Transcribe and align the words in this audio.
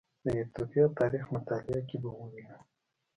د 0.23 0.25
ایتوپیا 0.37 0.85
تاریخ 0.99 1.23
مطالعه 1.35 1.81
کې 1.89 1.97
به 2.03 2.09
ووینو 2.17 2.59